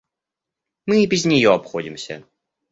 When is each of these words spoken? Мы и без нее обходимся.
Мы 0.87 1.03
и 1.03 1.05
без 1.05 1.25
нее 1.25 1.53
обходимся. 1.53 2.23